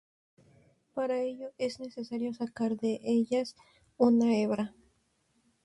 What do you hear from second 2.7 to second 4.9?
de ellas una hebra.